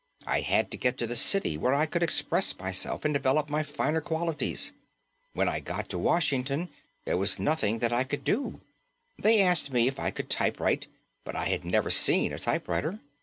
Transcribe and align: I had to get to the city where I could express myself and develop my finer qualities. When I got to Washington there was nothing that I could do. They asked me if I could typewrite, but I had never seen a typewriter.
I 0.25 0.39
had 0.39 0.71
to 0.71 0.77
get 0.77 0.97
to 0.97 1.05
the 1.05 1.15
city 1.15 1.57
where 1.59 1.75
I 1.75 1.85
could 1.85 2.01
express 2.01 2.57
myself 2.57 3.05
and 3.05 3.13
develop 3.13 3.51
my 3.51 3.61
finer 3.61 4.01
qualities. 4.01 4.73
When 5.33 5.47
I 5.47 5.59
got 5.59 5.89
to 5.89 5.99
Washington 5.99 6.69
there 7.05 7.17
was 7.17 7.37
nothing 7.37 7.77
that 7.85 7.93
I 7.93 8.03
could 8.03 8.23
do. 8.23 8.61
They 9.19 9.43
asked 9.43 9.71
me 9.71 9.87
if 9.87 9.99
I 9.99 10.09
could 10.09 10.27
typewrite, 10.27 10.87
but 11.23 11.35
I 11.35 11.49
had 11.49 11.63
never 11.63 11.91
seen 11.91 12.33
a 12.33 12.39
typewriter. 12.39 12.99